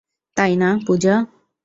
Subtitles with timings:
[0.37, 1.15] তাই না, পূজা?